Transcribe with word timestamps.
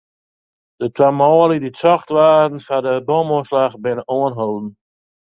De 0.81 0.87
twa 0.95 1.09
manlju 1.17 1.57
dy't 1.63 1.81
socht 1.83 2.09
waarden 2.15 2.63
foar 2.67 2.83
de 2.85 2.93
bomoanslach, 3.07 3.75
binne 3.83 4.03
oanholden. 4.15 4.67